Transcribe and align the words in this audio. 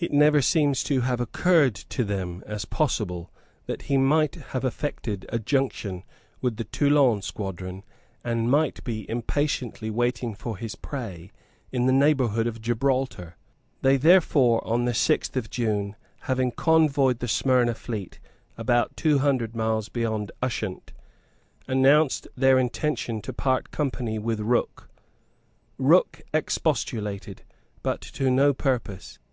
It 0.00 0.12
never 0.12 0.42
seems 0.42 0.82
to 0.82 1.02
have 1.02 1.20
occurred 1.20 1.76
to 1.76 2.02
them 2.02 2.42
as 2.44 2.64
possible 2.64 3.30
that 3.66 3.82
he 3.82 3.96
might 3.96 4.34
have 4.50 4.64
effected 4.64 5.26
a 5.28 5.38
junction 5.38 6.02
with 6.40 6.56
the 6.56 6.64
Toulon 6.64 7.22
squadron, 7.22 7.84
and 8.24 8.50
might 8.50 8.82
be 8.82 9.08
impatiently 9.08 9.88
waiting 9.88 10.34
for 10.34 10.56
his 10.56 10.74
prey 10.74 11.30
in 11.70 11.86
the 11.86 11.92
neighbourhood 11.92 12.48
of 12.48 12.60
Gibraltar. 12.60 13.36
They 13.80 13.96
therefore, 13.96 14.60
on 14.66 14.86
the 14.86 14.92
sixth 14.92 15.36
of 15.36 15.50
June, 15.50 15.94
having 16.22 16.50
convoyed 16.50 17.20
the 17.20 17.28
Smyrna 17.28 17.74
fleet 17.76 18.18
about 18.58 18.96
two 18.96 19.20
hundred 19.20 19.54
miles 19.54 19.88
beyond 19.88 20.32
Ushant, 20.42 20.92
announced 21.68 22.26
their 22.36 22.58
intention 22.58 23.22
to 23.22 23.32
part 23.32 23.70
company 23.70 24.18
with 24.18 24.40
Rooke. 24.40 24.88
Rooke 25.78 26.22
expostulated, 26.34 27.42
but 27.84 28.00
to 28.00 28.32
no 28.32 28.52
purpose. 28.52 29.20